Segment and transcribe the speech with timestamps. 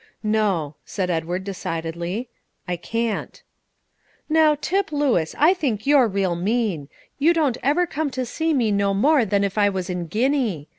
[0.23, 2.27] "No," said Edward decidedly,
[2.67, 3.43] "I can't."
[4.27, 6.89] "Now, Tip Lewis, I think you're real mean;
[7.19, 10.69] you don't never come to see me no more than if I was in Guinea.